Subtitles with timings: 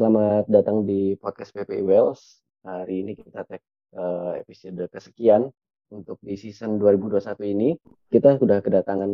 [0.00, 2.40] Selamat datang di podcast PPI Wales.
[2.64, 3.60] Hari ini kita tag
[3.92, 5.52] uh, episode kesekian
[5.92, 7.76] untuk di season 2021 ini.
[8.08, 9.12] Kita sudah kedatangan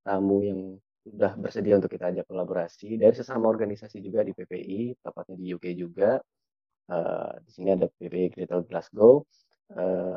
[0.00, 5.36] tamu yang sudah bersedia untuk kita ajak kolaborasi dari sesama organisasi juga di PPI, tepatnya
[5.36, 6.16] di UK juga.
[6.88, 9.28] Uh, di sini ada PPI Greater Glasgow.
[9.68, 10.16] Uh,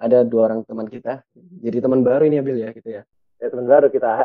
[0.00, 1.20] ada dua orang teman kita.
[1.36, 3.04] Jadi teman baru ini Bill ya gitu ya.
[3.36, 4.24] Ya teman baru kita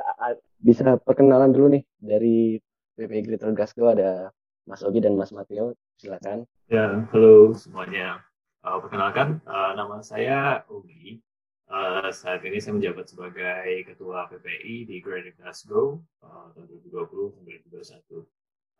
[0.64, 2.56] bisa perkenalan dulu nih dari
[2.96, 4.32] PPI Greater Glasgow ada
[4.66, 6.50] Mas Ogi dan Mas Mateo, silakan.
[6.74, 8.26] Ya, halo semuanya.
[8.66, 11.22] Uh, perkenalkan, uh, nama saya Ogi.
[11.70, 18.26] Uh, saat ini saya menjabat sebagai Ketua PPI di Greater Glasgow uh, tahun 2020-2021.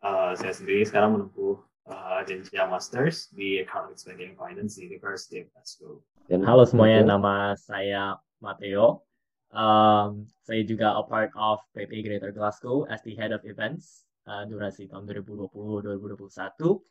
[0.02, 1.54] Uh, saya sendiri sekarang menempuh
[1.86, 6.02] uh, jenjang Masters di Economics Banking Finance di University of Glasgow.
[6.26, 9.06] Dan halo semuanya, nama saya Mateo.
[9.54, 14.44] Um, saya juga a part of PPI Greater Glasgow as the Head of Events uh,
[14.46, 16.82] durasi tahun 2020-2021.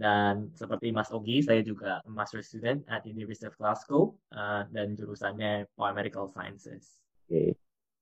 [0.00, 5.68] Dan seperti Mas Ogi, saya juga master student at University of Glasgow uh, dan jurusannya
[5.74, 7.02] Biomedical Sciences.
[7.26, 7.58] Oke.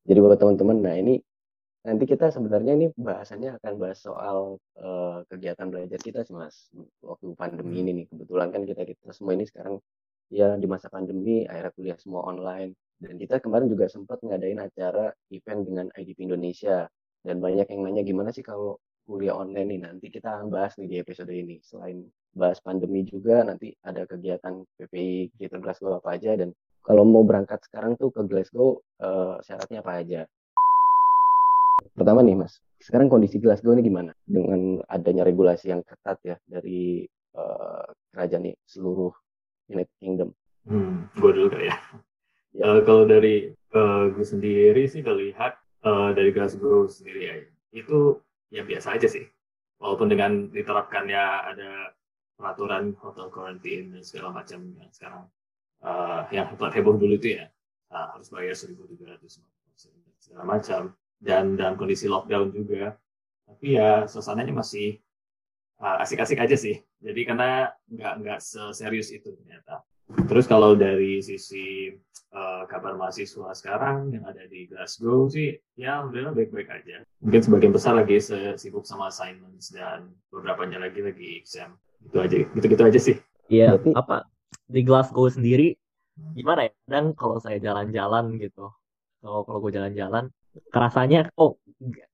[0.09, 1.21] Jadi buat teman-teman, nah ini
[1.83, 6.71] nanti kita sebenarnya ini bahasannya akan bahas soal uh, kegiatan belajar kita sih Mas.
[7.03, 9.83] Waktu pandemi ini nih, kebetulan kan kita kita semua ini sekarang
[10.29, 15.09] ya di masa pandemi akhirnya kuliah semua online dan kita kemarin juga sempat ngadain acara
[15.33, 16.85] event dengan IDP Indonesia
[17.27, 19.81] dan banyak yang nanya gimana sih kalau kuliah online nih?
[19.89, 21.57] Nanti kita akan bahas nih di episode ini.
[21.65, 22.05] Selain
[22.37, 26.37] bahas pandemi juga nanti ada kegiatan PPI Greater Glasgow apa aja.
[26.37, 26.53] Dan
[26.85, 30.21] kalau mau berangkat sekarang tuh ke Glasgow uh, syaratnya apa aja?
[31.97, 34.15] Pertama nih mas sekarang kondisi Glasgow ini gimana?
[34.23, 37.03] Dengan adanya regulasi yang ketat ya dari
[37.35, 39.11] uh, kerajaan nih seluruh
[39.69, 40.31] United Kingdom.
[40.69, 41.77] Hmm, gue dulu kali ya,
[42.55, 42.65] ya.
[42.69, 47.35] Uh, kalau dari uh, gue sendiri sih terlihat uh, dari Glasgow sendiri ya.
[47.75, 49.27] Itu ya biasa aja sih.
[49.79, 51.23] Walaupun dengan diterapkannya
[51.55, 51.71] ada
[52.35, 55.25] peraturan hotel quarantine dan segala macam yang sekarang
[55.83, 57.47] uh, yang heboh dulu itu ya.
[57.89, 59.41] Uh, harus bayar 1.300
[60.19, 60.83] segala macam.
[61.19, 62.95] Dan dalam kondisi lockdown juga.
[63.49, 65.01] Tapi ya suasananya masih
[65.81, 66.79] uh, asik-asik aja sih.
[66.99, 69.83] Jadi karena nggak nggak seserius itu ternyata
[70.29, 71.93] terus kalau dari sisi
[72.33, 77.05] uh, kabar mahasiswa sekarang yang ada di Glasgow sih ya udah baik-baik aja.
[77.21, 78.21] Mungkin sebagian besar lagi
[78.57, 81.77] sibuk sama assignments dan beberapa lagi lagi exam.
[82.05, 83.17] Gitu aja, gitu-gitu aja sih.
[83.49, 84.29] Iya, apa
[84.69, 85.77] di Glasgow sendiri
[86.37, 86.73] gimana ya?
[86.85, 88.71] Dan kalau saya jalan-jalan gitu,
[89.21, 90.31] kalau kalau gue jalan-jalan,
[90.73, 91.57] kerasanya oh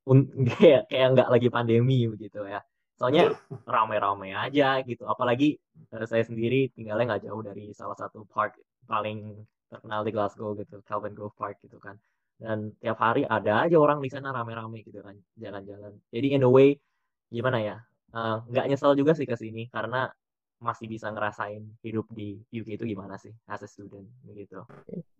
[0.61, 2.61] kayak kayak nggak lagi pandemi begitu ya.
[3.05, 3.37] Soalnya
[3.69, 5.05] rame-rame aja gitu.
[5.05, 5.61] Apalagi
[5.93, 8.57] eh, saya sendiri tinggalnya nggak jauh dari salah satu park
[8.89, 12.01] paling terkenal di Glasgow gitu, Calvin Grove Park gitu kan.
[12.41, 15.93] Dan tiap hari ada aja orang di sana rame-rame gitu kan, jalan-jalan.
[16.09, 16.81] Jadi in a way
[17.29, 17.77] gimana ya?
[18.17, 20.09] Eh, nggak uh, nyesel juga sih ke sini karena
[20.65, 24.65] masih bisa ngerasain hidup di UK itu gimana sih as a student gitu.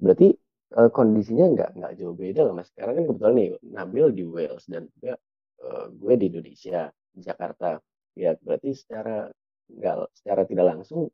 [0.01, 0.33] Berarti
[0.79, 2.73] uh, kondisinya nggak nggak jauh beda lah mas.
[2.73, 5.19] Sekarang kan kebetulan nih Nabil di Wales dan juga
[5.67, 7.79] uh, gue di Indonesia, Jakarta.
[8.15, 9.31] Ya berarti secara
[9.71, 11.11] nggak secara tidak langsung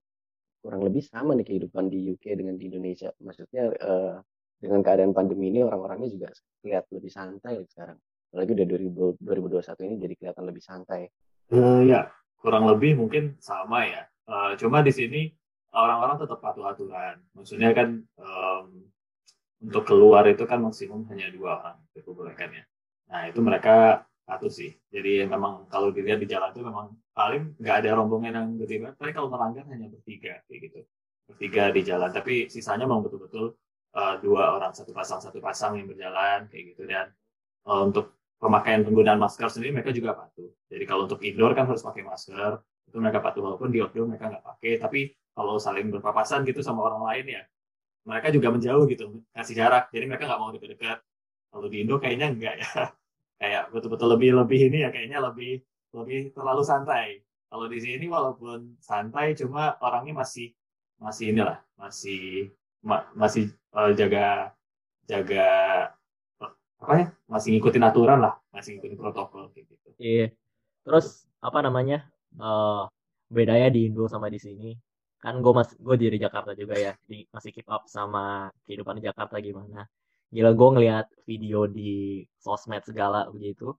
[0.61, 3.09] kurang lebih sama nih kehidupan di UK dengan di Indonesia.
[3.21, 4.21] Maksudnya uh,
[4.61, 6.29] dengan keadaan pandemi ini orang-orangnya juga
[6.69, 7.97] lihat lebih santai sekarang.
[8.31, 11.03] Apalagi udah 2000, 2021 ini jadi kelihatan lebih santai.
[11.51, 14.05] Uh, ya, kurang lebih mungkin sama ya.
[14.29, 15.33] Uh, cuma di sini
[15.75, 17.17] orang-orang tetap patuh aturan.
[17.35, 18.87] Maksudnya kan um,
[19.65, 22.65] untuk keluar itu kan maksimum hanya dua orang diperbolehkan ya.
[23.11, 24.71] Nah itu mereka satu sih.
[24.89, 28.95] Jadi memang kalau dilihat di jalan itu memang paling nggak ada rombongan yang banget.
[28.97, 30.81] Tapi kalau melanggar hanya bertiga kayak gitu.
[31.27, 32.11] Bertiga di jalan.
[32.15, 33.59] Tapi sisanya memang betul-betul
[33.99, 36.87] uh, dua orang satu pasang satu pasang yang berjalan kayak gitu.
[36.87, 37.11] Dan
[37.67, 40.49] uh, untuk pemakaian penggunaan masker sendiri mereka juga patuh.
[40.71, 42.63] Jadi kalau untuk indoor kan harus pakai masker.
[42.87, 44.73] Itu mereka patuh walaupun di outdoor mereka nggak pakai.
[44.79, 45.01] Tapi
[45.35, 47.43] kalau saling berpapasan gitu sama orang lain ya
[48.05, 50.99] mereka juga menjauh gitu kasih jarak jadi mereka nggak mau dekat-dekat
[51.51, 52.69] kalau di Indo kayaknya enggak ya
[53.41, 55.65] kayak betul-betul lebih lebih ini ya kayaknya lebih
[55.97, 57.25] lebih terlalu santai.
[57.51, 60.55] Kalau di sini walaupun santai, cuma orangnya masih
[61.01, 62.53] masih inilah masih
[62.85, 64.55] ma, masih uh, jaga
[65.09, 65.49] jaga
[66.81, 69.75] apa ya masih ngikutin aturan lah masih ngikutin protokol gitu.
[69.99, 70.31] Iya.
[70.85, 72.07] Terus apa namanya
[72.39, 72.87] uh,
[73.33, 74.77] bedanya di Indo sama di sini?
[75.21, 79.05] Kan gue mas gue di Jakarta juga ya, di, masih keep up sama kehidupan di
[79.05, 79.85] Jakarta gimana
[80.35, 83.75] gila gue ngeliat video di sosmed segala begitu.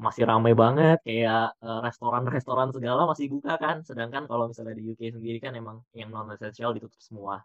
[0.00, 3.76] Masih ramai banget kayak uh, restoran-restoran segala masih buka kan.
[3.84, 7.44] Sedangkan kalau misalnya di UK sendiri kan emang yang non essential ditutup semua.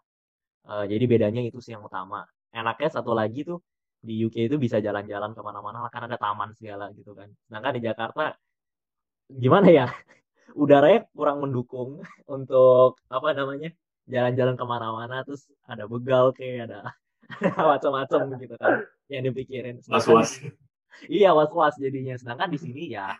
[0.64, 2.24] Uh, jadi bedanya itu sih yang utama.
[2.54, 3.60] Enaknya satu lagi tuh
[4.00, 7.28] di UK itu bisa jalan-jalan ke mana-mana karena ada taman segala gitu kan.
[7.44, 8.22] Sedangkan di Jakarta
[9.28, 9.86] gimana ya?
[10.62, 12.00] Udaranya kurang mendukung
[12.36, 13.68] untuk apa namanya
[14.06, 16.94] jalan-jalan ke mana-mana terus ada begal kayak ada
[17.74, 19.82] macam-macam gitu kan yang dipikirin.
[19.92, 20.42] Was-was.
[21.06, 22.16] Iya was-was jadinya.
[22.16, 23.12] Sedangkan di sini ya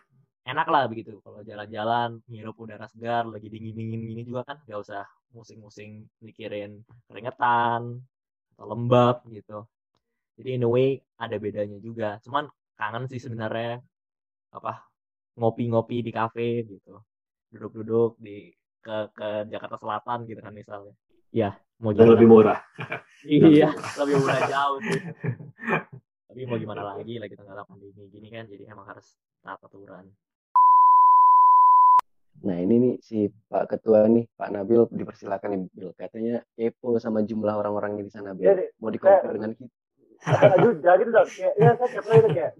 [0.47, 1.19] enak lah begitu.
[1.21, 5.03] Kalau jalan-jalan ngirup udara segar lagi dingin-dingin gini juga kan gak usah
[5.35, 8.01] musing-musing mikirin keringetan
[8.55, 9.67] atau lembab gitu.
[10.37, 12.17] Jadi in a way ada bedanya juga.
[12.23, 13.81] Cuman kangen sih sebenarnya
[14.53, 14.87] apa
[15.37, 16.97] ngopi-ngopi di kafe gitu.
[17.53, 18.49] Duduk-duduk di
[18.81, 20.95] ke ke Jakarta Selatan gitu kan misalnya
[21.33, 21.49] ya
[21.81, 22.59] mau gimana lebih murah
[23.27, 23.69] iya
[23.99, 25.01] lebih murah jauh sih
[26.27, 30.07] tapi mau gimana lagi lagi tengah pandemi gini kan jadi emang harus taat aturan
[32.37, 35.89] Nah ini nih si Pak Ketua nih Pak Nabil dipersilakan nih Bil.
[35.97, 38.53] Katanya kepo sama jumlah orang-orang di sana Bil.
[38.77, 39.73] Mau dikompar dengan kita.
[40.53, 41.29] Aduh, jangan gitu dong.
[41.33, 42.51] Kayak, ya saya kepo itu kayak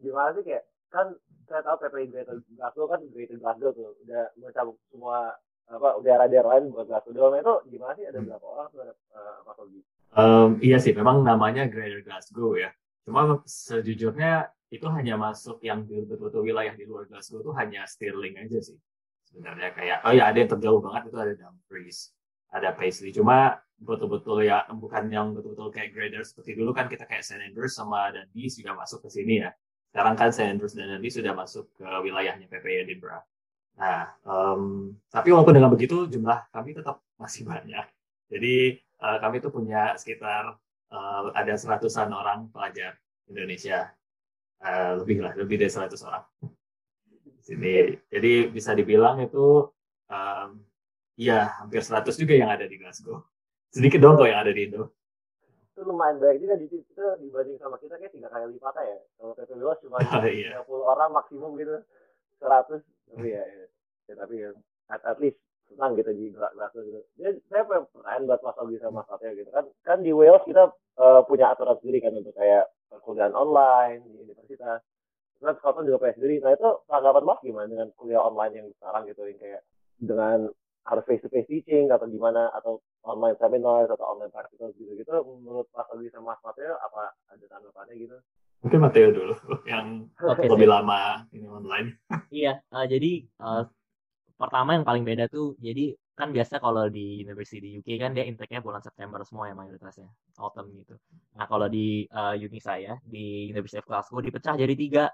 [0.00, 1.06] gimana sih kayak kan
[1.46, 5.36] saya tahu PPI Greater Glasgow kan Greater Glasgow tuh udah mencabut semua
[5.66, 7.34] apa ada lain buat Glasgow doang.
[7.42, 8.06] Itu gimana sih?
[8.06, 9.80] Ada berapa orang tuh ada uh, Mas Ogi?
[10.16, 12.70] Um, iya sih memang namanya Greater Glasgow ya.
[13.02, 18.58] Cuma sejujurnya itu hanya masuk yang betul-betul wilayah di luar Glasgow itu hanya Stirling aja
[18.62, 18.78] sih
[19.26, 19.74] sebenarnya.
[19.74, 22.14] Kayak oh ya ada yang terjauh banget itu ada Dumfries
[22.54, 23.10] ada Paisley.
[23.10, 27.76] Cuma betul-betul ya bukan yang betul-betul kayak grader seperti dulu kan kita kayak St Andrews
[27.76, 29.50] sama Dundee juga masuk ke sini ya.
[29.92, 33.20] Sekarang kan St Andrews dan Dundee sudah masuk ke wilayahnya PP Edinburgh
[33.76, 37.84] nah um, tapi walaupun dengan begitu jumlah kami tetap masih banyak
[38.32, 40.56] jadi uh, kami tuh punya sekitar
[40.92, 42.96] uh, ada seratusan orang pelajar
[43.28, 43.92] Indonesia
[44.64, 46.24] uh, lebih lah lebih dari seratus orang
[47.46, 47.94] sini.
[48.10, 49.70] Jadi bisa dibilang itu
[50.10, 50.48] um,
[51.14, 53.22] ya hampir 100 juga yang ada di Glasgow.
[53.70, 54.90] Sedikit dong kok yang ada di Indo.
[55.70, 58.98] Itu lumayan banyak juga di situ dibanding sama kita kayak tiga kali lipat ya.
[59.14, 60.58] Kalau PPWOS cuma oh, iya.
[60.66, 61.78] 30 orang maksimum gitu.
[62.42, 63.64] 100 tapi ya, ya,
[64.10, 64.50] ya tapi ya,
[64.90, 67.00] at, at least senang gitu di Glasgow gitu.
[67.18, 69.66] Jadi saya pengen buat Mas Ogi sama Mas Satya gitu kan.
[69.82, 74.82] Kan di Wales kita uh, punya aturan sendiri kan untuk kayak perkuliahan online di universitas
[75.36, 76.36] Terus Scotland juga punya sendiri.
[76.40, 79.62] Nah itu tanggapan Mas gimana dengan kuliah online yang sekarang gitu yang kayak
[80.00, 80.38] dengan
[80.86, 85.10] harus face to face teaching atau gimana atau online seminar atau online practical gitu gitu
[85.42, 88.16] menurut Mas Alwi sama Mas Mateo apa ada tanggapannya gitu?
[88.66, 89.34] Mungkin Mateo dulu
[89.70, 91.94] yang okay, lebih lama ini online.
[92.34, 93.62] iya, uh, jadi uh,
[94.34, 98.24] pertama yang paling beda tuh jadi kan biasa kalau di university di UK kan dia
[98.26, 100.10] intake-nya bulan September semua ya mayoritasnya
[100.42, 100.98] autumn gitu.
[101.38, 105.06] Nah kalau di uh, uni saya di University of Glasgow dipecah jadi tiga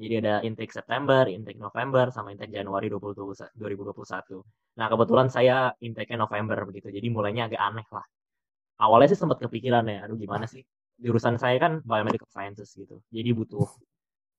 [0.00, 4.40] jadi ada intake September, intake November, sama intake Januari 2021.
[4.80, 6.88] Nah, kebetulan saya intake-nya November begitu.
[6.88, 8.06] Jadi mulainya agak aneh lah.
[8.80, 10.64] Awalnya sih sempat kepikiran ya, aduh gimana sih?
[11.00, 13.00] Jurusan saya kan biomedical sciences gitu.
[13.08, 13.66] Jadi butuh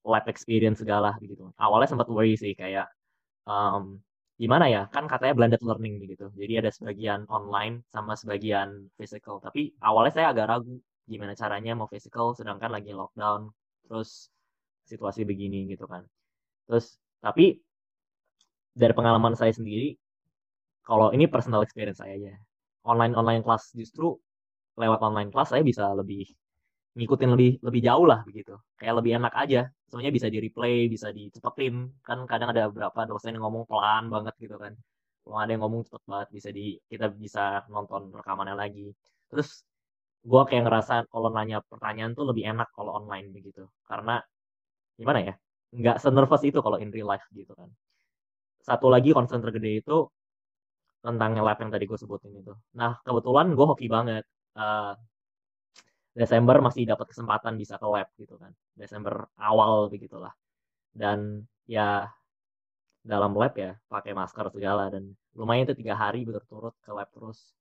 [0.06, 1.50] lab experience segala begitu.
[1.58, 2.86] Awalnya sempat worry sih kayak
[3.50, 3.98] um,
[4.38, 4.82] gimana ya?
[4.94, 6.30] Kan katanya blended learning begitu.
[6.38, 9.42] Jadi ada sebagian online sama sebagian physical.
[9.42, 10.78] Tapi awalnya saya agak ragu
[11.10, 13.50] gimana caranya mau physical sedangkan lagi lockdown.
[13.90, 14.30] Terus
[14.92, 16.04] situasi begini gitu kan
[16.68, 17.60] terus tapi
[18.76, 19.96] dari pengalaman saya sendiri
[20.84, 22.34] kalau ini personal experience saya aja
[22.84, 24.20] online online kelas justru
[24.76, 26.28] lewat online kelas saya bisa lebih
[26.92, 28.54] ngikutin lebih lebih jauh lah begitu.
[28.80, 29.62] Kayak lebih enak aja.
[29.88, 31.76] Soalnya bisa di replay bisa dicepetin.
[32.04, 34.74] Kan kadang ada beberapa dosen yang ngomong pelan banget gitu kan.
[35.24, 36.28] Kalau ada yang ngomong cepet banget.
[36.36, 38.92] Bisa di kita bisa nonton rekamannya lagi.
[39.32, 39.64] Terus
[40.22, 43.64] gue kayak ngerasa kalau nanya pertanyaan tuh lebih enak kalau online begitu.
[43.88, 44.20] Karena
[45.00, 45.34] gimana ya?
[45.72, 47.72] Nggak senervous itu kalau in real life gitu kan.
[48.62, 50.12] Satu lagi concern tergede itu
[51.02, 52.54] tentang lab yang tadi gue sebutin itu.
[52.78, 54.28] Nah kebetulan gue hoki banget.
[54.52, 54.94] Uh,
[56.12, 58.52] Desember masih dapat kesempatan bisa ke lab gitu kan.
[58.76, 60.36] Desember awal begitulah.
[60.92, 62.04] Dan ya
[63.00, 64.92] dalam lab ya pakai masker segala.
[64.92, 67.56] Dan lumayan itu tiga hari berturut ke lab terus.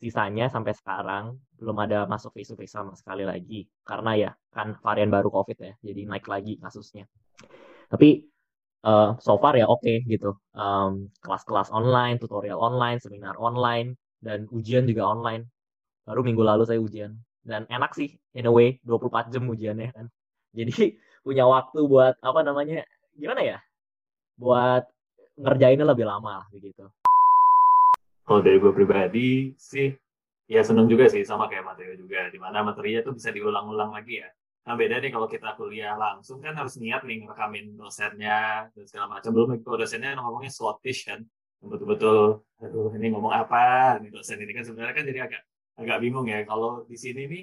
[0.00, 3.68] Sisanya sampai sekarang belum ada masuk face to sama sekali lagi.
[3.84, 7.04] Karena ya kan varian baru covid ya jadi naik lagi kasusnya.
[7.92, 8.24] Tapi
[8.88, 10.32] uh, so far ya oke okay, gitu.
[10.56, 15.52] Um, kelas-kelas online tutorial online seminar online dan ujian juga online.
[16.08, 17.12] Baru minggu lalu saya ujian
[17.44, 20.06] dan enak sih in a way 24 jam ujiannya kan.
[20.52, 22.84] Jadi punya waktu buat apa namanya
[23.16, 23.58] gimana ya?
[24.36, 24.88] Buat
[25.36, 26.84] ngerjainnya lebih lama lah begitu.
[28.24, 29.90] Kalau dari gue pribadi sih
[30.50, 34.22] ya seneng juga sih sama kayak Mateo juga di mana materinya tuh bisa diulang-ulang lagi
[34.22, 34.28] ya.
[34.66, 39.18] Nah beda nih kalau kita kuliah langsung kan harus niat nih ngerekamin dosennya dan segala
[39.18, 39.30] macam.
[39.34, 41.24] Belum lagi kalau dosennya ngomongnya slottish kan.
[41.60, 43.98] Betul-betul aduh ini ngomong apa?
[43.98, 45.42] Nih dosen ini kan sebenarnya kan jadi agak
[45.80, 47.42] agak bingung ya kalau di sini nih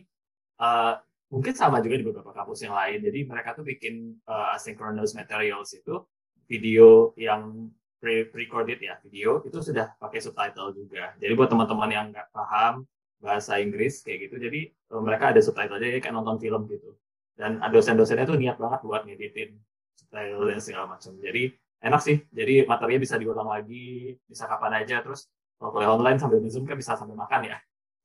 [0.62, 0.94] uh,
[1.34, 5.74] mungkin sama juga di beberapa kampus yang lain jadi mereka tuh bikin uh, asynchronous materials
[5.74, 6.06] itu
[6.48, 11.17] video yang pre-recorded ya video itu sudah pakai subtitle juga.
[11.17, 12.86] Jadi buat teman-teman yang nggak paham
[13.17, 16.94] bahasa Inggris kayak gitu, jadi uh, mereka ada subtitle jadi kayak nonton film gitu.
[17.38, 19.58] Dan dosen-dosennya tuh niat banget buat ngeditin
[19.94, 21.13] subtitle dan segala macam.
[21.22, 21.53] Jadi
[21.86, 22.17] enak sih.
[22.34, 25.06] Jadi materinya bisa diulang lagi, bisa kapan aja.
[25.06, 25.29] Terus
[25.62, 27.58] kalau online sambil zoom kan bisa sambil makan ya.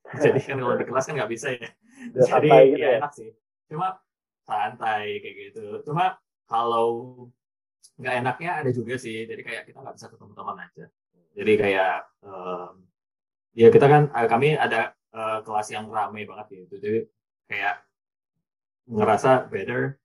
[0.24, 1.70] Jadi kan kalau di kelas kan nggak bisa ya.
[2.12, 2.98] Jadi gitu ya, ya?
[3.00, 3.30] enak sih.
[3.70, 3.96] Cuma
[4.42, 5.64] santai kayak gitu.
[5.86, 6.18] Cuma
[6.50, 7.16] kalau
[7.96, 9.24] nggak enaknya ada juga sih.
[9.24, 10.84] Jadi kayak kita nggak bisa ketemu teman aja.
[11.32, 11.94] Jadi kayak
[12.26, 12.74] um,
[13.56, 16.76] ya kita kan eh, kami ada uh, kelas yang ramai banget gitu.
[16.82, 16.98] Jadi
[17.48, 17.80] kayak
[18.90, 19.96] ngerasa better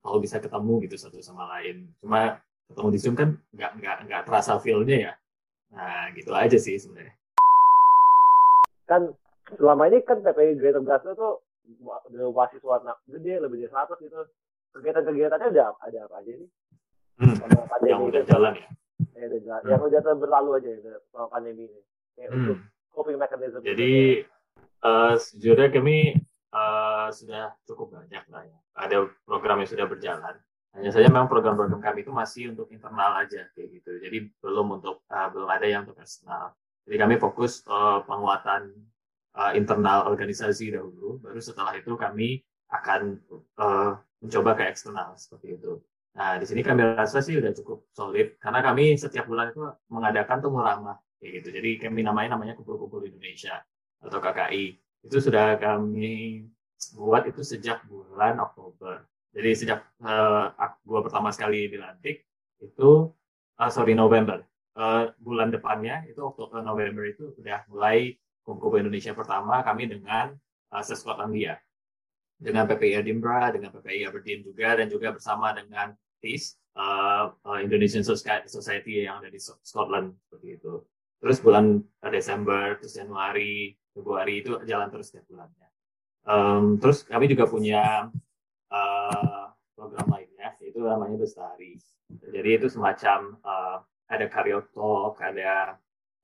[0.00, 1.90] kalau bisa ketemu gitu satu sama lain.
[2.00, 2.40] Cuma
[2.70, 5.12] ketemu di zoom kan nggak nggak nggak terasa feelnya ya.
[5.74, 7.14] Nah gitu aja sih sebenarnya.
[8.88, 9.12] Kan
[9.58, 11.32] selama ini kan PPI Greater Glasgow tuh
[12.34, 14.18] mahasiswa gede lebih dari 100 gitu
[14.70, 16.50] kegiatan-kegiatannya ada ada apa aja nih
[17.20, 17.36] Hmm.
[17.84, 18.68] yang udah jalan ya.
[19.12, 19.60] Ya, udah jalan.
[19.60, 19.70] Hmm.
[19.70, 21.80] Yang udah berlalu aja ya sama pandemi ini.
[22.16, 22.38] Kayak hmm.
[22.40, 22.58] untuk
[22.96, 23.60] coping mechanism.
[23.60, 23.92] Jadi
[24.80, 26.16] uh, sejujurnya kami
[26.56, 28.58] uh, sudah cukup banyak lah ya.
[28.80, 28.96] Ada
[29.28, 30.34] program yang sudah berjalan.
[30.70, 33.90] Hanya saja memang program-program kami itu masih untuk internal aja kayak gitu.
[34.00, 36.56] Jadi belum untuk uh, belum ada yang untuk eksternal.
[36.88, 38.72] Jadi kami fokus uh, penguatan
[39.36, 41.20] uh, internal organisasi dahulu.
[41.22, 43.18] Baru setelah itu kami akan
[43.58, 45.82] uh, mencoba ke eksternal seperti itu.
[46.14, 50.42] Nah, di sini kami rasa sih udah cukup solid karena kami setiap bulan itu mengadakan
[50.42, 51.48] tuh ramah kayak gitu.
[51.54, 53.62] Jadi kami namanya namanya Kumpul-Kumpul Indonesia
[54.02, 54.64] atau KKI.
[55.06, 56.44] Itu sudah kami
[56.96, 59.06] buat itu sejak bulan Oktober.
[59.30, 60.50] Jadi sejak uh,
[60.82, 62.26] gua pertama sekali dilantik
[62.58, 63.06] itu
[63.60, 64.42] uh, sorry November.
[64.74, 68.16] Uh, bulan depannya itu Oktober November itu udah mulai
[68.58, 70.34] Kumpul Indonesia pertama kami dengan
[70.72, 71.60] uh, Skotlandia
[72.40, 75.92] dengan PPI Edinburgh, dengan PPI Aberdeen juga, dan juga bersama dengan
[76.24, 80.80] TIS, uh, uh, Indonesian Society yang ada di Scotland seperti itu.
[81.20, 85.68] Terus bulan Desember, terus Januari, Februari itu jalan terus setiap bulannya.
[86.24, 88.08] Um, terus kami juga punya
[88.72, 89.44] uh,
[89.76, 91.76] program lainnya, itu namanya Bestari.
[92.08, 94.64] Jadi itu semacam uh, ada career
[95.20, 95.76] ada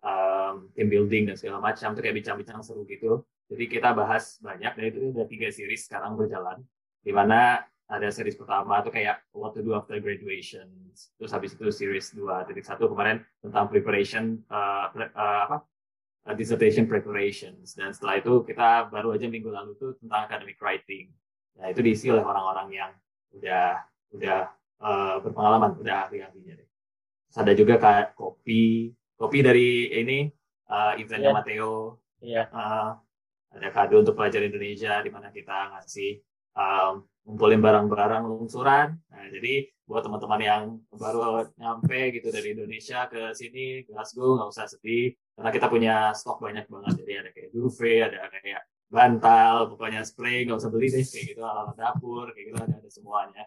[0.06, 4.72] um, team building dan segala macam, itu kayak bincang-bincang seru gitu jadi kita bahas banyak
[4.74, 6.66] dan itu udah tiga series sekarang berjalan.
[7.06, 10.66] Di mana ada series pertama itu kayak what to do after graduation.
[10.90, 12.10] Terus habis itu series
[12.66, 15.58] satu kemarin tentang preparation uh, uh, apa?
[16.26, 21.14] Uh, dissertation preparations dan setelah itu kita baru aja minggu lalu tuh tentang academic writing.
[21.54, 22.90] Nah, itu diisi oleh orang-orang yang
[23.30, 23.78] udah
[24.10, 24.38] udah
[24.82, 26.68] uh, berpengalaman, udah ahli-ahlinya deh.
[27.30, 30.28] Ada juga kayak kopi, kopi dari ini
[30.70, 31.36] uh, eventnya yeah.
[31.36, 31.72] Mateo.
[32.20, 32.44] Iya.
[32.44, 32.46] Yeah.
[32.52, 32.90] Uh,
[33.56, 36.20] ada kado untuk pelajar Indonesia di mana kita ngasih
[36.56, 39.00] um, ngumpulin barang-barang lungsuran.
[39.08, 44.50] Nah, jadi buat teman-teman yang baru nyampe gitu dari Indonesia ke sini, ke Glasgow, nggak
[44.50, 45.14] usah sedih.
[45.38, 46.92] Karena kita punya stok banyak banget.
[47.00, 51.04] Jadi ada kayak duvet, ada kayak bantal, pokoknya spray, nggak usah beli deh.
[51.06, 53.44] Kayak gitu, alat dapur, kayak gitu ada, ada semuanya.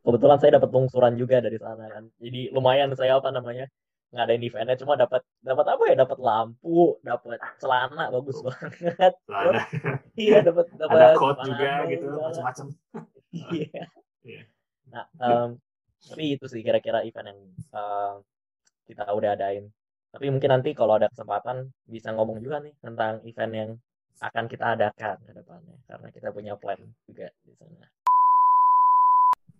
[0.00, 2.04] Kebetulan saya dapat lungsuran juga dari sana kan.
[2.18, 3.68] Jadi lumayan saya apa namanya,
[4.10, 5.94] ngadain eventnya cuma dapat dapat apa ya?
[6.02, 9.12] Dapat lampu dapat celana bagus banget.
[9.26, 9.62] Celana.
[10.18, 12.66] Iya dapat dapat ada coat juga gitu macam-macam.
[13.30, 13.86] Iya.
[14.26, 14.42] Yeah.
[14.90, 15.62] nah um,
[16.02, 17.40] tapi itu sih kira-kira event yang
[17.70, 18.18] uh,
[18.90, 19.70] kita udah adain.
[20.10, 23.70] Tapi mungkin nanti kalau ada kesempatan bisa ngomong juga nih tentang event yang
[24.20, 27.86] akan kita adakan ke depannya karena kita punya plan juga di sana.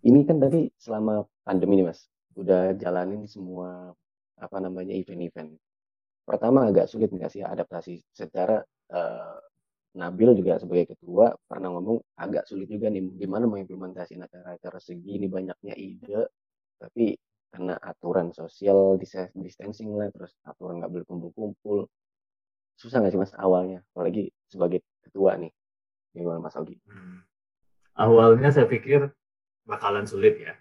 [0.01, 2.11] Ini kan tadi selama pandemi nih mas.
[2.35, 3.95] Udah jalanin semua
[4.41, 5.53] apa namanya event-event.
[6.25, 8.61] Pertama agak sulit nggak sih adaptasi secara
[8.93, 9.37] uh,
[9.91, 15.75] Nabil juga sebagai ketua pernah ngomong agak sulit juga nih gimana mengimplementasi acara-acara segini banyaknya
[15.75, 16.31] ide
[16.79, 17.19] tapi
[17.51, 18.95] karena aturan sosial
[19.35, 21.91] distancing lah terus aturan nggak boleh kumpul-kumpul
[22.79, 25.51] susah nggak sih mas awalnya apalagi sebagai ketua nih
[26.15, 26.79] gimana mas Ogi?
[26.87, 27.27] Hmm.
[27.99, 29.11] Awalnya saya pikir
[29.67, 30.55] bakalan sulit ya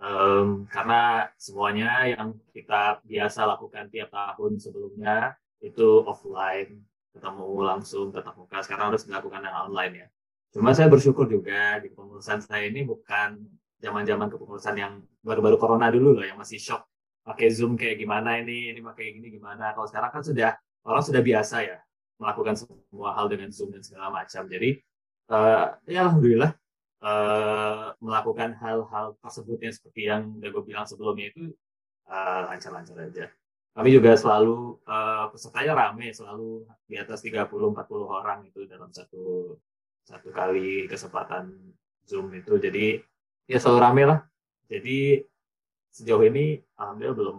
[0.00, 6.84] um, karena semuanya yang kita biasa lakukan tiap tahun sebelumnya itu offline
[7.16, 8.60] ketemu langsung tetap muka.
[8.60, 10.06] Sekarang harus dilakukan yang online ya.
[10.52, 13.40] Cuma saya bersyukur juga di pengurusan saya ini bukan
[13.80, 16.84] zaman-zaman kepengurusan yang baru-baru corona dulu loh yang masih shock.
[17.26, 19.74] Pakai zoom kayak gimana ini ini pakai gini gimana.
[19.74, 20.54] Kalau sekarang kan sudah
[20.86, 21.76] orang sudah biasa ya
[22.16, 24.46] melakukan semua hal dengan zoom dan segala macam.
[24.46, 24.80] Jadi
[25.32, 26.54] uh, ya alhamdulillah
[27.06, 31.54] uh, melakukan hal-hal tersebut yang seperti yang udah gue bilang sebelumnya itu
[32.10, 33.26] eh, lancar-lancar aja.
[33.76, 37.76] Kami juga selalu uh, pesertanya rame, selalu di atas 30-40
[38.08, 39.54] orang itu dalam satu
[40.06, 41.52] satu kali kesempatan
[42.08, 42.56] Zoom itu.
[42.56, 42.96] Jadi
[43.44, 44.20] ya selalu rame lah.
[44.66, 45.20] Jadi
[45.92, 47.38] sejauh ini alhamdulillah belum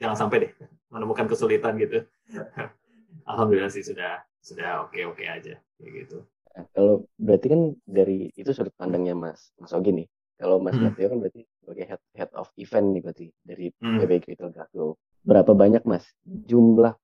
[0.00, 0.52] jangan sampai deh
[0.92, 2.00] menemukan kesulitan gitu
[3.30, 6.24] alhamdulillah sih sudah sudah oke oke aja kayak gitu
[6.58, 10.08] nah, kalau berarti kan dari itu sudut pandangnya mas mas Ogi nih.
[10.38, 10.94] Kalau mas hmm.
[10.94, 13.98] kan berarti sebagai head head of event nih berarti dari hmm.
[14.02, 14.98] Critical Glasgow.
[15.22, 16.94] Berapa banyak mas jumlah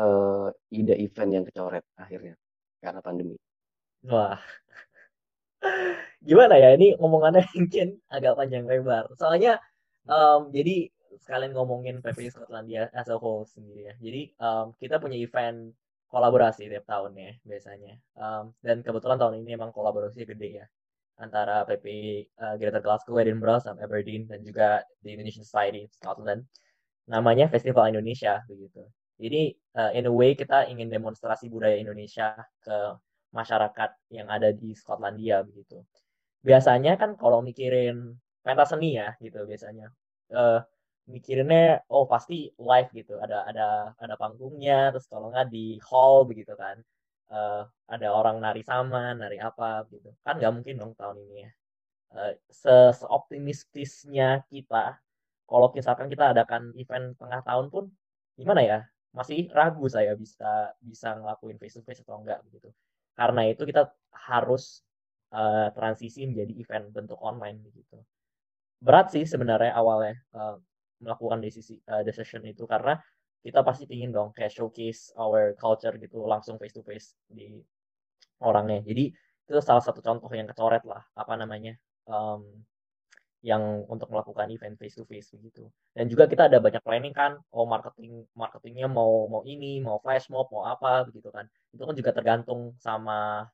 [0.00, 2.34] uh, ide event yang kecoret akhirnya
[2.80, 3.36] karena pandemi?
[4.04, 4.40] Wah.
[6.28, 9.08] Gimana ya ini ngomongannya mungkin agak panjang lebar.
[9.16, 9.60] Soalnya
[10.08, 10.88] um, jadi
[11.24, 13.94] sekalian ngomongin PPI Skotlandia as a whole sendiri ya.
[13.96, 15.72] Jadi um, kita punya event
[16.14, 17.98] kolaborasi tiap tahunnya biasanya.
[18.14, 20.66] Um, dan kebetulan tahun ini emang kolaborasi gede ya
[21.18, 26.46] antara PPI uh, Greater Glasgow, Edinburgh, sama Aberdeen dan juga the Indonesian Society Scotland.
[27.10, 28.86] Namanya Festival Indonesia begitu.
[29.18, 32.98] Jadi uh, in a way kita ingin demonstrasi budaya Indonesia ke
[33.34, 35.82] masyarakat yang ada di Skotlandia begitu.
[36.42, 39.90] Biasanya kan kalau mikirin pentas seni ya gitu biasanya.
[40.30, 40.62] Uh,
[41.08, 43.20] mikirinnya oh pasti live gitu.
[43.20, 43.68] Ada ada
[43.98, 46.80] ada panggungnya terus kalau nggak di hall begitu kan.
[47.24, 50.12] Uh, ada orang nari sama nari apa gitu.
[50.24, 51.50] Kan nggak mungkin dong tahun ini ya.
[52.14, 54.96] Uh, se seoptimistisnya kita
[55.44, 57.84] kalau misalkan kita adakan event tengah tahun pun
[58.38, 58.78] gimana ya?
[59.14, 62.70] Masih ragu saya bisa bisa ngelakuin face to face atau enggak gitu.
[63.14, 64.82] Karena itu kita harus
[65.30, 67.98] uh, transisi menjadi event bentuk online gitu.
[68.82, 70.58] Berat sih sebenarnya awalnya uh,
[71.02, 72.66] melakukan decision, uh, decision itu.
[72.68, 72.98] Karena
[73.44, 77.60] kita pasti pingin dong kayak showcase our culture gitu langsung face to face di
[78.40, 78.80] orangnya.
[78.80, 79.12] Jadi
[79.44, 81.76] itu salah satu contoh yang kecoret lah apa namanya
[82.08, 82.40] um,
[83.44, 85.68] yang untuk melakukan event face to face begitu.
[85.92, 90.32] Dan juga kita ada banyak planning kan oh marketing marketingnya mau mau ini mau flash
[90.32, 91.44] mob mau apa begitu kan.
[91.68, 93.44] Itu kan juga tergantung sama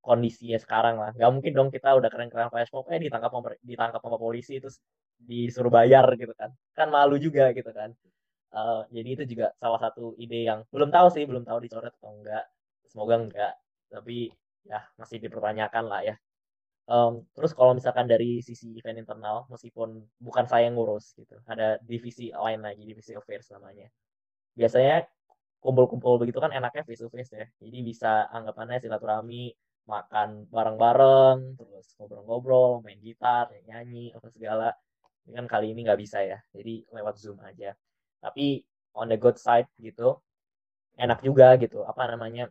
[0.00, 1.10] kondisinya sekarang lah.
[1.16, 3.30] Nggak mungkin dong kita udah keren-keren flash mob eh ditangkap
[3.62, 4.78] ditangkap sama polisi terus
[5.18, 6.50] disuruh bayar gitu kan.
[6.76, 7.92] Kan malu juga gitu kan.
[8.48, 12.10] Uh, jadi itu juga salah satu ide yang belum tahu sih belum tahu dicoret atau
[12.16, 12.44] enggak.
[12.88, 13.52] Semoga enggak
[13.88, 14.28] tapi
[14.68, 16.16] ya masih dipertanyakan lah ya.
[16.88, 21.76] Um, terus kalau misalkan dari sisi event internal meskipun bukan saya yang ngurus gitu ada
[21.84, 23.92] divisi lain lagi divisi affairs namanya.
[24.56, 25.04] Biasanya
[25.60, 27.46] kumpul-kumpul begitu kan enaknya face to face ya.
[27.60, 29.52] Jadi bisa anggapannya silaturahmi
[29.88, 34.68] makan bareng-bareng, terus ngobrol-ngobrol, main gitar, nyanyi, apa segala.
[35.26, 37.72] Ini kan kali ini nggak bisa ya, jadi lewat Zoom aja.
[38.24, 38.60] Tapi
[39.00, 40.20] on the good side gitu,
[41.00, 41.84] enak juga gitu.
[41.84, 42.48] Apa namanya?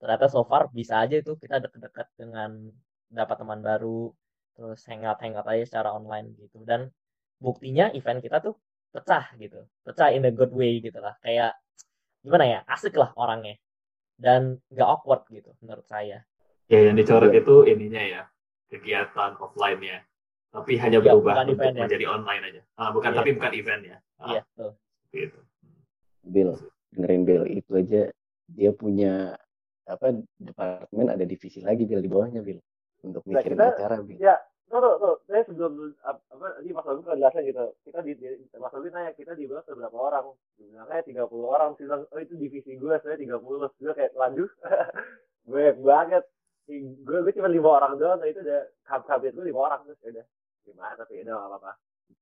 [0.00, 2.50] Ternyata so far bisa aja itu kita deket-deket dengan
[3.10, 4.10] dapat teman baru,
[4.56, 6.62] terus hangout-hangout aja secara online gitu.
[6.66, 6.90] Dan
[7.38, 8.54] buktinya event kita tuh
[8.94, 11.14] pecah gitu, pecah in a good way gitu lah.
[11.22, 11.54] Kayak
[12.24, 13.56] gimana ya, asik lah orangnya
[14.20, 16.20] dan nggak awkward gitu menurut saya
[16.70, 17.42] Ya, yang dicoret iya.
[17.42, 18.22] itu ininya ya,
[18.70, 20.06] kegiatan offline-nya.
[20.54, 21.82] Tapi hanya ya, berubah untuk event, ya.
[21.86, 22.62] menjadi online aja.
[22.78, 23.16] Ah, bukan, ya.
[23.18, 23.96] tapi bukan event ya.
[24.22, 24.70] Ah, iya, betul.
[25.10, 25.38] Gitu.
[26.30, 26.50] Bill,
[26.94, 28.02] dengerin Bill itu aja
[28.50, 29.34] dia punya
[29.90, 32.62] apa departemen ada divisi lagi Bill di bawahnya Bill
[33.02, 34.18] untuk nah, mikirin nah, kita, acara Bill.
[34.22, 34.36] Ya,
[34.70, 35.72] tuh tuh tuh saya sebelum
[36.06, 39.50] apa tadi Mas Agus kan jelasin gitu kita di, di Mas Agus nanya kita di
[39.50, 43.42] bawah berapa orang bilangnya tiga puluh orang sih bilang oh itu divisi gue saya tiga
[43.42, 44.46] puluh gue kayak lanjut
[45.50, 46.22] gue banget
[46.78, 50.08] gue gue cuma lima orang doang tapi itu udah kabit gue lima orang terus ya
[50.14, 50.26] udah.
[50.60, 51.72] Gimana tapi ya udah apa apa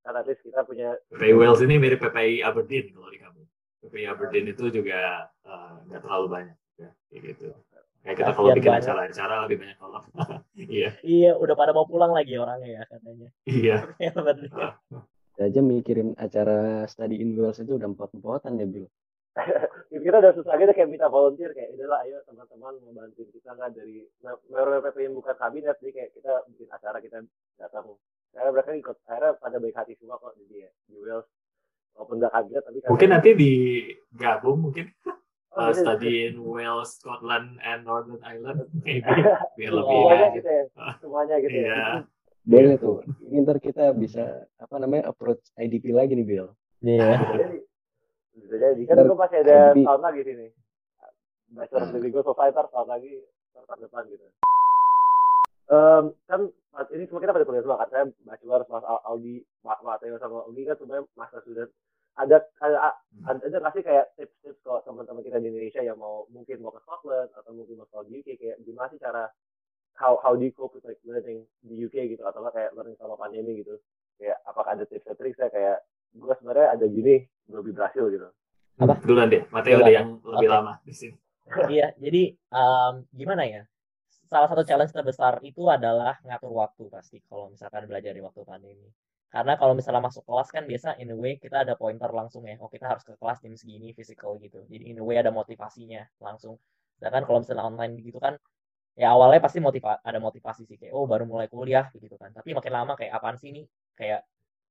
[0.09, 3.43] at least kita punya PPI Wales ini mirip PPI Aberdeen kalau di kamu
[3.85, 7.47] PPI Aberdeen itu juga eh, nggak uh, terlalu banyak ya kayak gitu.
[7.99, 10.05] Kayak kita kalau bikin acara-acara lebih banyak orang
[10.79, 10.91] iya.
[11.03, 13.29] Iya udah pada mau pulang lagi orangnya ya katanya.
[13.45, 13.77] Iya.
[15.39, 18.87] Aja mikirin acara study in Wales itu udah empat empatan ya Bill
[20.05, 23.71] kita udah susah gitu kayak minta volunteer kayak udahlah ayo teman-teman mau bantu kita nggak
[23.75, 25.77] dari mayor PP yang bukan kabinet.
[25.81, 27.17] Jadi kayak kita bikin acara kita
[27.59, 27.85] datang.
[28.35, 31.29] Saya mereka ikut akhirnya pada baik hati semua kok jadi ya di Wales
[31.97, 34.87] walaupun nggak kabinet tapi mungkin nanti digabung mungkin.
[35.59, 39.11] Oh, uh, study in Wales, Scotland, and Northern Ireland maybe.
[39.57, 40.65] Biar lebih semuanya gitu ya
[41.01, 41.67] semuanya gitu ya.
[41.67, 41.85] Iya.
[42.49, 43.05] boleh tuh.
[43.29, 46.49] Ini ntar kita bisa apa namanya approach IDP lagi nih Bill.
[46.85, 46.97] Iya.
[46.97, 47.68] Yeah
[48.43, 48.83] bisa jadi.
[48.87, 50.47] Kan gue masih ada tahun lagi sini.
[51.49, 53.13] Bachelor of legal society tahun lagi
[53.55, 54.27] tahun depan gitu.
[55.69, 56.49] Um, kan
[56.97, 57.89] ini semua kita pada kuliah semua kan.
[57.93, 61.71] Saya bachelor mas Aldi Mateo sama Aldi kan semuanya master student.
[62.19, 62.99] Ada ada
[63.29, 66.81] ada, ada kasih kayak tips-tips kok teman-teman kita di Indonesia yang mau mungkin mau ke
[66.83, 69.31] Scotland atau mungkin mau ke UK kayak gimana sih cara
[69.95, 72.25] how how do you cope with like learning di UK gitu?
[72.27, 73.79] Atau kayak learning sama pandemi gitu.
[74.19, 75.79] Kayak apakah ada tips trik saya kayak
[76.17, 77.23] gue sebenarnya ada gini
[77.59, 78.29] lebih berhasil gitu.
[78.79, 78.95] Apa?
[79.03, 80.55] Duluan deh Mateo deh yang lebih okay.
[80.55, 81.17] lama di sini.
[81.67, 82.23] Iya jadi
[82.55, 83.63] um, gimana ya?
[84.29, 88.89] Salah satu challenge terbesar itu adalah ngatur waktu pasti kalau misalkan belajar di waktu pandemi.
[89.29, 92.57] Karena kalau misalnya masuk kelas kan biasa in a way kita ada pointer langsung ya
[92.61, 94.65] oh kita harus ke kelas jam segini physical gitu.
[94.69, 96.57] Jadi in a way ada motivasinya langsung.
[96.97, 98.37] Sedangkan kalau misalnya online gitu kan
[98.99, 102.33] ya awalnya pasti motiva ada motivasi sih kayak oh baru mulai kuliah gitu kan.
[102.33, 103.65] Tapi makin lama kayak apaan sih ini?
[103.97, 104.29] Kayak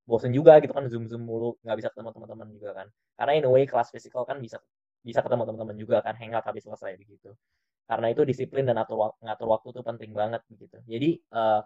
[0.08, 2.88] bosen juga gitu kan zoom zoom mulu nggak bisa ketemu teman-teman juga kan.
[3.20, 4.58] Karena in a way kelas physical kan bisa
[5.04, 7.36] bisa ketemu teman-teman juga kan hangout habis selesai begitu.
[7.88, 10.78] Karena itu disiplin dan ngatur, ngatur waktu itu penting banget begitu.
[10.88, 11.62] Jadi uh,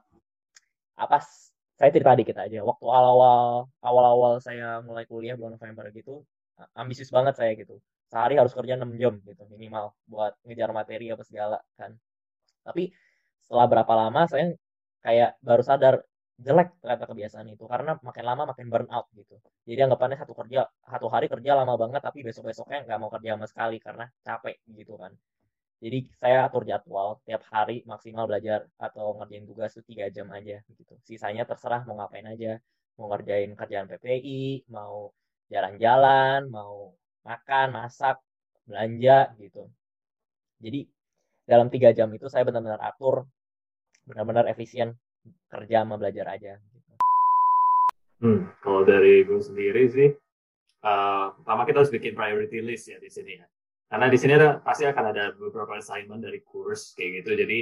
[0.97, 1.17] apa
[1.77, 2.59] saya cerita dikit aja.
[2.65, 6.25] Waktu awal-awal awal-awal saya mulai kuliah bulan November gitu
[6.77, 7.77] ambisius banget saya gitu.
[8.11, 11.95] Sehari harus kerja 6 jam gitu minimal buat ngejar materi apa segala kan.
[12.61, 12.91] Tapi
[13.41, 14.53] setelah berapa lama saya
[15.01, 15.95] kayak baru sadar
[16.45, 19.35] jelek ternyata kebiasaan itu karena makin lama makin burn out gitu
[19.69, 20.59] jadi anggapannya satu kerja
[20.91, 24.55] satu hari kerja lama banget tapi besok besoknya nggak mau kerja sama sekali karena capek
[24.79, 25.13] gitu kan
[25.81, 30.61] jadi saya atur jadwal tiap hari maksimal belajar atau ngerjain tugas itu tiga jam aja
[30.77, 30.93] gitu.
[31.01, 32.61] Sisanya terserah mau ngapain aja,
[33.01, 35.09] mau ngerjain kerjaan PPI, mau
[35.49, 36.93] jalan-jalan, mau
[37.25, 38.21] makan, masak,
[38.69, 39.65] belanja gitu.
[40.61, 40.85] Jadi
[41.49, 43.25] dalam tiga jam itu saya benar-benar atur,
[44.05, 44.93] benar-benar efisien
[45.51, 46.53] kerja sama belajar aja.
[46.59, 46.91] Gitu.
[48.21, 50.09] Hmm, kalau dari gue sendiri sih,
[50.85, 53.47] uh, pertama kita harus bikin priority list ya di sini ya
[53.91, 57.59] karena di sini ada pasti akan ada beberapa assignment dari course kayak gitu jadi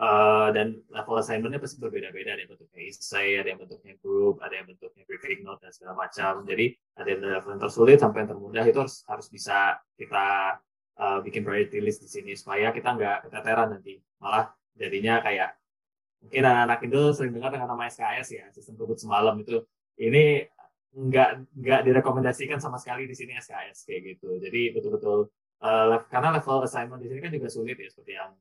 [0.00, 4.56] uh, dan level assignmentnya pasti berbeda-beda ada yang bentuknya essay ada yang bentuknya group ada
[4.56, 8.30] yang bentuknya briefing note dan segala macam jadi ada yang level yang tersulit sampai yang
[8.32, 10.56] termudah itu harus harus bisa kita
[10.96, 15.52] uh, bikin priority list di sini supaya kita nggak keteteran nanti malah jadinya kayak
[16.18, 19.62] mungkin anak-anak itu sering dengar dengan nama SKS ya sistem kebut semalam itu
[19.98, 20.46] ini
[20.98, 25.30] nggak nggak direkomendasikan sama sekali di sini SKS kayak gitu jadi betul-betul
[25.62, 28.32] uh, karena level assignment di sini kan juga sulit ya seperti yang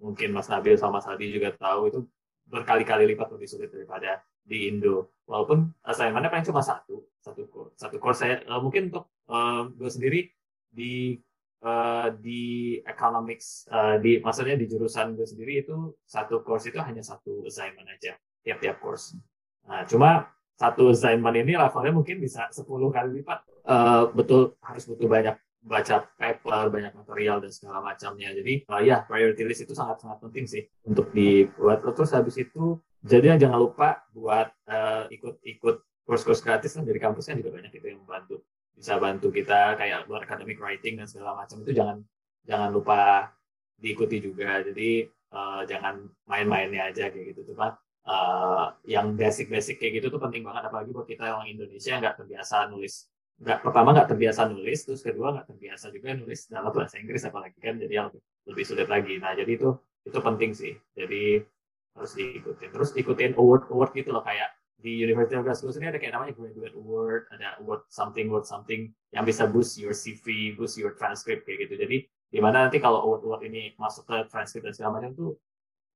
[0.00, 2.00] mungkin Mas Nabil sama Mas Hadi juga tahu itu
[2.46, 5.10] berkali-kali lipat lebih sulit daripada di Indo.
[5.26, 7.74] Walaupun assignmentnya paling cuma satu, satu course.
[7.74, 10.30] Satu course saya uh, mungkin untuk uh, gue sendiri
[10.70, 11.18] di
[11.66, 17.02] uh, di economics uh, di maksudnya di jurusan gue sendiri itu satu course itu hanya
[17.02, 18.14] satu assignment aja
[18.46, 19.18] tiap-tiap course.
[19.66, 22.62] Nah, cuma satu assignment ini levelnya mungkin bisa 10
[22.94, 23.42] kali lipat.
[23.66, 28.30] Uh, betul harus butuh banyak baca paper, banyak material dan segala macamnya.
[28.30, 31.82] Jadi uh, ya priority list itu sangat-sangat penting sih untuk dibuat.
[31.82, 37.58] Terus habis itu jadi jangan lupa buat uh, ikut-ikut course-course gratis kan dari kampusnya juga
[37.58, 38.46] banyak itu yang membantu.
[38.76, 42.04] Bisa bantu kita kayak buat academic writing dan segala macam itu jangan
[42.44, 43.32] jangan lupa
[43.80, 44.60] diikuti juga.
[44.60, 47.56] Jadi uh, jangan main-mainnya aja kayak gitu.
[47.56, 47.74] Cuma
[48.06, 52.70] uh, yang basic-basic kayak gitu tuh penting banget apalagi buat kita orang Indonesia nggak terbiasa
[52.70, 57.20] nulis nggak pertama nggak terbiasa nulis terus kedua nggak terbiasa juga nulis dalam bahasa Inggris
[57.28, 59.76] apalagi kan jadi yang lebih, lebih sulit lagi nah jadi itu
[60.08, 61.44] itu penting sih jadi
[61.92, 65.96] harus diikutin terus ikutin award award gitu loh kayak di University of Glasgow sini ada
[65.96, 70.76] kayak namanya graduate award ada award something award something yang bisa boost your CV boost
[70.76, 71.74] your transcript kayak gitu.
[71.80, 75.30] Jadi di mana nanti kalau award award ini masuk ke transcript dan segala macam tuh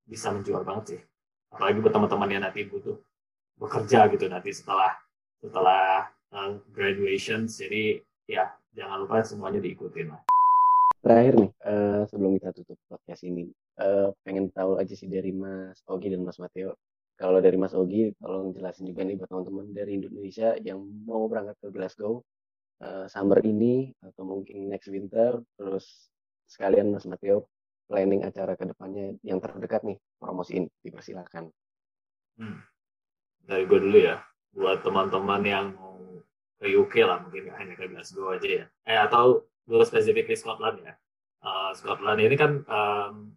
[0.08, 1.00] bisa menjual banget sih.
[1.52, 2.96] Apalagi buat teman-teman yang nanti butuh
[3.60, 4.96] bekerja gitu nanti setelah
[5.44, 7.44] setelah uh, graduation.
[7.44, 10.22] Jadi ya jangan lupa semuanya diikutin lah.
[11.00, 13.48] Terakhir nih uh, sebelum kita tutup podcast ini
[13.80, 16.76] uh, pengen tahu aja sih dari Mas Ogi dan Mas Mateo
[17.20, 21.60] kalau dari Mas Ogi tolong jelasin juga nih buat teman-teman dari Indonesia yang mau berangkat
[21.60, 22.24] ke Glasgow
[22.80, 26.08] uh, summer ini atau mungkin next winter terus
[26.48, 27.44] sekalian Mas Mateo
[27.92, 31.52] planning acara ke depannya yang terdekat nih promosiin dipersilakan
[32.40, 32.58] hmm.
[33.44, 34.24] dari gue dulu ya
[34.56, 36.00] buat teman-teman yang mau
[36.60, 38.64] ke UK lah mungkin hanya ke Glasgow aja ya.
[38.84, 40.92] Eh atau gue spesifik di Scotland ya.
[41.40, 43.32] Uh, Scotland ini kan um,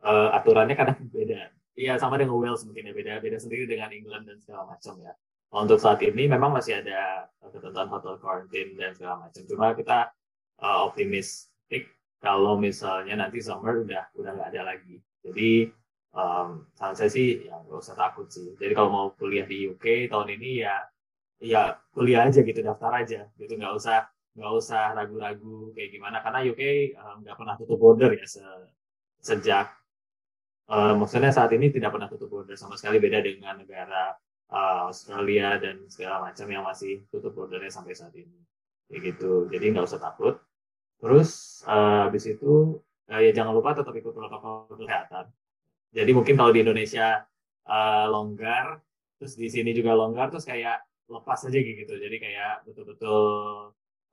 [0.00, 4.28] uh, aturannya kadang beda Iya sama dengan Wales mungkin ya beda beda sendiri dengan England
[4.28, 5.12] dan segala macam ya.
[5.52, 9.42] Untuk saat ini memang masih ada ketentuan hotel quarantine dan segala macam.
[9.44, 10.12] Cuma kita
[10.60, 15.00] uh, optimistik kalau misalnya nanti summer udah udah nggak ada lagi.
[15.24, 15.68] Jadi
[16.12, 18.52] um, saran saya sih ya nggak usah takut sih.
[18.60, 20.76] Jadi kalau mau kuliah di UK tahun ini ya
[21.42, 24.06] ya kuliah aja gitu daftar aja gitu nggak usah
[24.38, 26.62] nggak usah ragu-ragu kayak gimana karena UK
[26.96, 28.44] nggak um, pernah tutup border ya se
[29.20, 29.68] sejak
[30.68, 34.14] uh, maksudnya saat ini tidak pernah tutup border sama sekali beda dengan negara
[34.52, 38.38] uh, Australia dan segala macam yang masih tutup bordernya sampai saat ini.
[38.86, 39.48] Kayak gitu.
[39.48, 40.36] Jadi nggak usah takut.
[41.00, 42.78] Terus uh, habis itu
[43.10, 45.32] uh, ya jangan lupa tetap ikut protokol kesehatan.
[45.92, 47.24] Jadi mungkin kalau di Indonesia
[47.66, 48.78] uh, longgar
[49.18, 51.94] terus di sini juga longgar terus kayak lepas aja gitu.
[51.96, 53.24] Jadi kayak betul-betul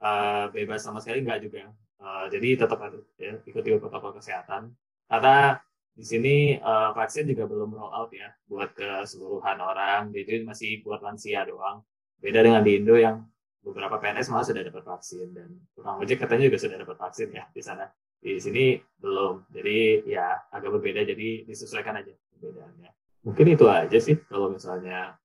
[0.01, 1.69] uh, bebas sama sekali nggak juga.
[1.99, 4.71] Uh, jadi tetap harus ya, ikuti protokol kesehatan.
[5.09, 5.59] Karena
[5.95, 11.04] di sini uh, vaksin juga belum roll out ya buat keseluruhan orang, jadi masih buat
[11.04, 11.84] lansia doang.
[12.19, 13.23] Beda dengan di Indo yang
[13.60, 17.43] beberapa PNS malah sudah dapat vaksin dan tukang ojek katanya juga sudah dapat vaksin ya
[17.52, 17.86] di sana.
[18.19, 22.91] Di sini belum, jadi ya agak berbeda, jadi disesuaikan aja perbedaannya.
[23.23, 25.15] Mungkin itu aja sih kalau misalnya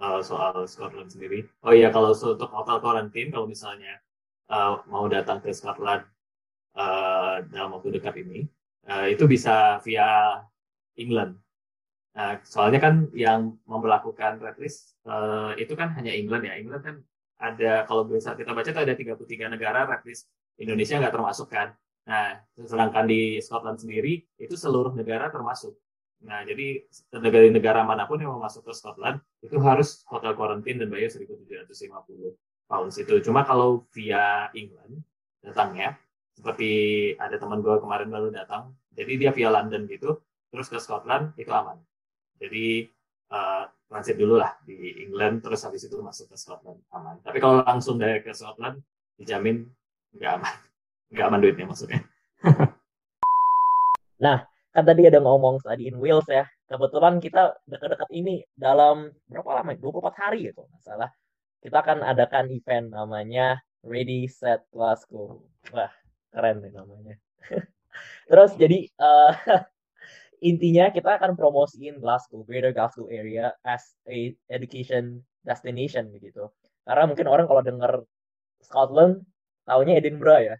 [0.00, 1.44] uh, soal Scotland sendiri.
[1.64, 4.00] Oh iya, kalau untuk hotel karantin, kalau misalnya
[4.52, 6.04] uh, mau datang ke Scotland
[6.76, 8.48] uh, dalam waktu dekat ini,
[8.88, 10.40] uh, itu bisa via
[10.96, 11.38] England.
[12.14, 16.54] Nah, soalnya kan yang memperlakukan red list uh, itu kan hanya England ya.
[16.54, 16.96] England kan
[17.42, 20.30] ada kalau bisa kita baca itu ada 33 negara red list.
[20.54, 21.74] Indonesia nggak termasuk kan.
[22.06, 25.74] Nah, sedangkan di Scotland sendiri itu seluruh negara termasuk.
[26.24, 30.88] Nah, jadi negara-negara mana pun yang mau masuk ke Scotland itu harus hotel quarantine dan
[30.88, 33.14] bayar 1.750 pounds itu.
[33.26, 35.04] Cuma kalau via England
[35.44, 35.98] datangnya
[36.34, 36.70] seperti
[37.16, 38.74] ada teman gue kemarin baru datang.
[38.94, 40.18] Jadi dia via London gitu
[40.50, 41.78] terus ke Scotland itu aman.
[42.38, 42.86] Jadi
[43.30, 47.18] uh, transit dulu lah di England terus habis itu masuk ke Scotland aman.
[47.22, 48.82] Tapi kalau langsung dari ke Scotland
[49.18, 49.66] dijamin
[50.14, 50.54] nggak aman.
[51.14, 52.00] Nggak aman duitnya maksudnya.
[54.14, 56.46] Nah kan tadi ada ngomong tadi in Wales ya.
[56.64, 61.12] Kebetulan kita dekat-dekat ini dalam berapa lama 24 hari gitu masalah
[61.64, 65.40] kita akan adakan event namanya Ready Set Glasgow
[65.72, 65.88] wah
[66.34, 67.14] keren nih namanya.
[68.30, 69.32] Terus jadi uh,
[70.50, 76.50] intinya kita akan promosiin Glasgow Greater Glasgow area as a education destination begitu
[76.84, 77.92] karena mungkin orang kalau dengar
[78.60, 79.24] Scotland
[79.64, 80.56] tahunya Edinburgh ya.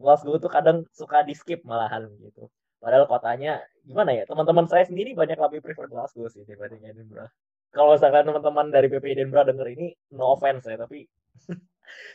[0.00, 2.48] Glasgow tuh kadang suka di skip malahan gitu.
[2.80, 7.30] Padahal kotanya gimana ya teman-teman saya sendiri banyak lebih prefer Glasgow sih dibanding Edinburgh.
[7.72, 11.08] Kalau misalkan teman-teman dari PP Edinburgh denger ini no offense ya tapi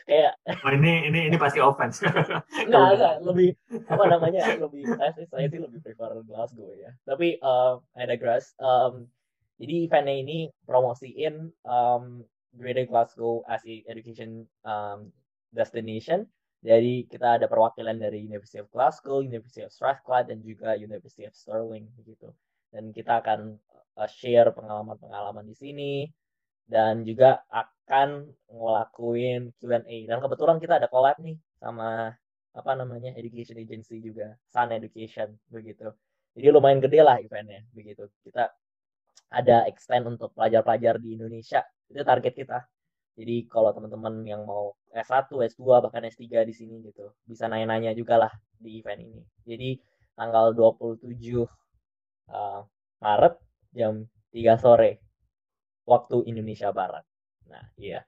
[0.08, 0.32] kayak
[0.64, 2.02] oh, ini ini ini pasti offense.
[2.66, 3.50] Enggak enggak lebih
[3.88, 6.90] apa namanya lebih saya sih saya sih lebih prefer Glasgow ya.
[7.04, 8.56] Tapi uh, I digress.
[8.58, 9.08] Um,
[9.58, 12.22] jadi eventnya ini promosiin um,
[12.54, 15.10] Greater Glasgow as a education um,
[15.50, 16.26] destination.
[16.58, 21.34] Jadi kita ada perwakilan dari University of Glasgow, University of Strathclyde, dan juga University of
[21.34, 22.34] Stirling begitu.
[22.74, 23.54] Dan kita akan
[23.94, 25.92] uh, share pengalaman-pengalaman di sini,
[26.68, 32.12] dan juga akan ngelakuin Q&A dan kebetulan kita ada collab nih sama
[32.52, 35.88] apa namanya education agency juga Sun Education begitu.
[36.36, 38.04] Jadi lumayan gede lah eventnya begitu.
[38.20, 38.52] Kita
[39.32, 41.64] ada extend untuk pelajar-pelajar di Indonesia.
[41.88, 42.58] Itu target kita.
[43.18, 48.14] Jadi kalau teman-teman yang mau S1, S2 bahkan S3 di sini gitu bisa nanya-nanya juga
[48.20, 49.20] lah di event ini.
[49.42, 49.70] Jadi
[50.14, 51.02] tanggal 27
[52.30, 52.62] uh,
[53.02, 53.34] Maret
[53.74, 55.07] jam 3 sore
[55.88, 57.04] waktu Indonesia Barat.
[57.48, 58.04] Nah, iya.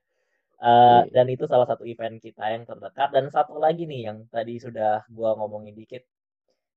[0.61, 4.61] Uh, dan itu salah satu event kita yang terdekat dan satu lagi nih yang tadi
[4.61, 6.05] sudah gua ngomongin dikit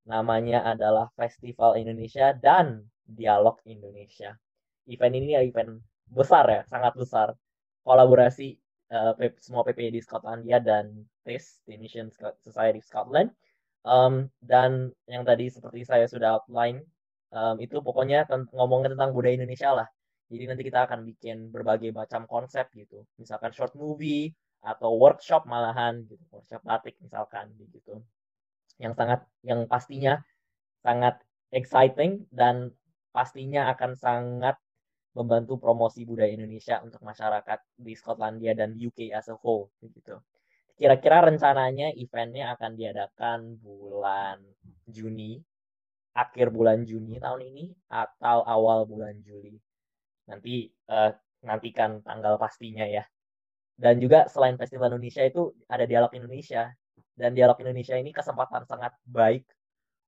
[0.08, 4.32] namanya adalah Festival Indonesia dan Dialog Indonesia.
[4.88, 7.36] Event ini ya event besar ya, sangat besar.
[7.84, 8.56] Kolaborasi
[8.88, 11.76] uh, semua PPI di Skotlandia dan TIS, The
[12.40, 13.28] Society of Scotland.
[13.84, 16.80] Um, dan yang tadi seperti saya sudah outline,
[17.36, 18.24] um, itu pokoknya
[18.56, 19.88] ngomongin tentang budaya Indonesia lah
[20.34, 23.06] jadi nanti kita akan bikin berbagai macam konsep gitu.
[23.22, 24.34] Misalkan short movie
[24.66, 28.02] atau workshop malahan gitu, workshop batik misalkan gitu.
[28.82, 30.18] Yang sangat yang pastinya
[30.82, 31.22] sangat
[31.54, 32.74] exciting dan
[33.14, 34.58] pastinya akan sangat
[35.14, 40.18] membantu promosi budaya Indonesia untuk masyarakat di Skotlandia dan UK as a whole gitu.
[40.74, 44.42] Kira-kira rencananya eventnya akan diadakan bulan
[44.90, 45.38] Juni,
[46.18, 49.54] akhir bulan Juni tahun ini atau awal bulan Juli
[50.28, 51.12] nanti uh,
[51.44, 53.04] nantikan tanggal pastinya ya.
[53.74, 56.70] Dan juga selain Festival Indonesia itu ada Dialog Indonesia.
[57.14, 59.46] Dan Dialog Indonesia ini kesempatan sangat baik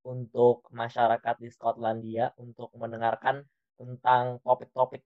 [0.07, 3.43] untuk masyarakat di Skotlandia untuk mendengarkan
[3.75, 5.03] tentang topik-topik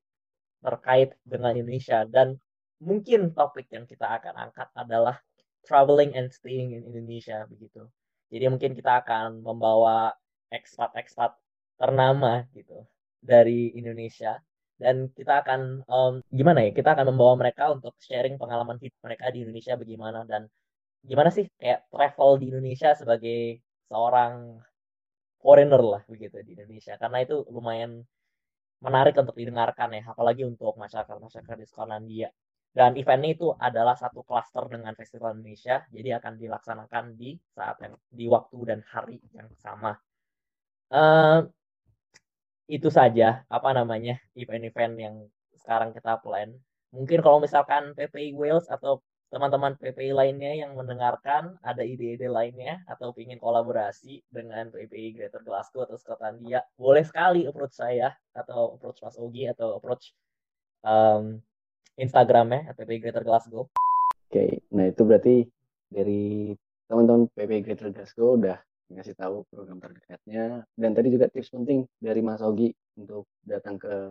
[0.61, 2.05] terkait dengan Indonesia.
[2.05, 2.37] Dan
[2.85, 5.16] mungkin topik yang kita akan angkat adalah
[5.64, 7.88] traveling and staying in Indonesia begitu.
[8.31, 10.12] Jadi mungkin kita akan membawa
[10.53, 11.35] ekspat-ekspat
[11.81, 12.85] ternama gitu
[13.20, 14.38] dari Indonesia
[14.80, 19.28] dan kita akan um, gimana ya kita akan membawa mereka untuk sharing pengalaman hidup mereka
[19.28, 20.24] di Indonesia bagaimana.
[20.24, 20.48] Dan
[21.04, 23.60] gimana sih kayak travel di Indonesia sebagai
[23.92, 24.56] seorang
[25.44, 26.96] foreigner lah begitu di Indonesia.
[26.96, 28.00] Karena itu lumayan
[28.80, 32.32] menarik untuk didengarkan ya apalagi untuk masyarakat masyarakat di Skotlandia
[32.72, 37.94] dan eventnya itu adalah satu klaster dengan Festival Indonesia jadi akan dilaksanakan di saat yang
[38.08, 39.92] di waktu dan hari yang sama.
[40.90, 41.44] Uh,
[42.70, 45.14] itu saja apa namanya event-event yang
[45.59, 46.54] sekarang kita plan.
[46.94, 53.14] Mungkin kalau misalkan PPI Wales atau teman-teman PPI lainnya yang mendengarkan ada ide-ide lainnya atau
[53.14, 59.14] ingin kolaborasi dengan PPI Greater Glasgow atau Skotlandia, boleh sekali approach saya atau approach Mas
[59.18, 60.11] Ogi atau approach
[60.83, 61.38] um,
[61.94, 63.70] Instagramnya PPI Greater Glasgow.
[64.30, 65.46] Oke, nah itu berarti
[65.87, 66.54] dari
[66.90, 68.59] teman-teman PPI Greater Glasgow udah
[68.90, 74.11] ngasih tahu program terdekatnya dan tadi juga tips penting dari Mas Ogi untuk datang ke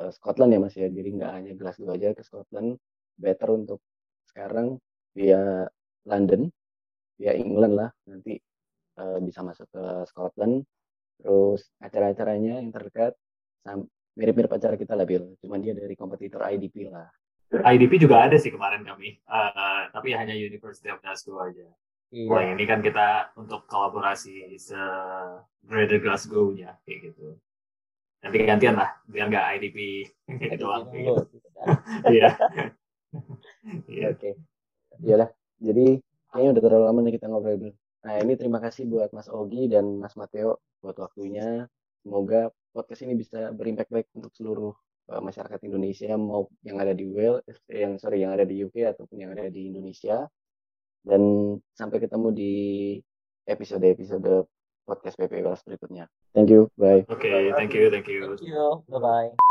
[0.00, 2.80] uh, Scotland ya Mas ya, jadi nggak hanya Glasgow aja ke Scotland,
[3.20, 3.80] better untuk
[4.30, 4.80] sekarang
[5.12, 5.66] via
[6.08, 6.48] London,
[7.20, 8.40] via England lah nanti
[8.96, 10.64] uh, bisa masuk ke Scotland.
[11.20, 13.12] Terus acara-acaranya yang terdekat
[14.16, 17.04] mirip-mirip acara kita lah Bill, cuman dia dari kompetitor IDP lah.
[17.50, 21.68] IDP juga ada sih kemarin kami, uh, tapi hanya University of Glasgow aja.
[22.10, 22.26] Iya.
[22.26, 24.78] Wah ini kan kita untuk kolaborasi se
[25.62, 27.38] Greater Glasgow-nya kayak gitu.
[28.20, 29.78] Nanti gantian lah, biar nggak IDP
[30.58, 30.90] doang.
[32.08, 32.32] Iya.
[33.84, 34.06] Iya.
[34.16, 34.30] Oke.
[35.04, 35.28] Iyalah.
[35.60, 36.00] Jadi
[36.32, 37.74] kayaknya udah terlalu lama nih kita ngobrol dulu.
[38.00, 41.68] Nah ini terima kasih buat Mas Ogi dan Mas Mateo buat waktunya.
[42.00, 44.72] Semoga podcast ini bisa berimpact baik untuk seluruh
[45.12, 48.88] uh, masyarakat Indonesia mau yang ada di Wales, eh, yang sorry yang ada di UK
[48.96, 50.24] ataupun yang ada di Indonesia.
[51.00, 52.54] Dan sampai ketemu di
[53.48, 54.46] episode-episode
[54.84, 56.04] podcast PP Wales berikutnya.
[56.34, 56.70] Thank you.
[56.78, 57.06] Bye.
[57.10, 58.34] Oke, okay, thank you, thank you.
[58.34, 58.84] Thank you.
[58.86, 59.49] Bye bye.